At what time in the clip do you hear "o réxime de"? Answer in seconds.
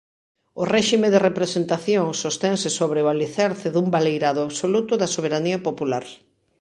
0.61-1.23